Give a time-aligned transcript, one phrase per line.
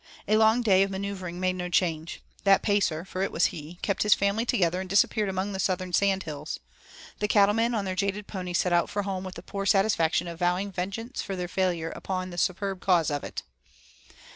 [0.27, 2.23] A long day of manoeuvring made no change.
[2.43, 5.93] The Pacer, for it was he, kept his family together and disappeared among the southern
[5.93, 6.59] sand hills.
[7.19, 10.39] The cattlemen on their jaded ponies set out for home with the poor satisfaction of
[10.39, 13.43] vowing vengeance for their failure on the superb cause of it.